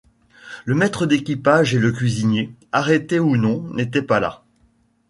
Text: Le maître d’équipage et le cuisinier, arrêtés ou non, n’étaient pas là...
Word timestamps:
Le 0.65 0.73
maître 0.73 1.05
d’équipage 1.05 1.75
et 1.75 1.79
le 1.79 1.91
cuisinier, 1.91 2.55
arrêtés 2.71 3.19
ou 3.19 3.37
non, 3.37 3.71
n’étaient 3.75 4.01
pas 4.01 4.19
là... 4.19 4.43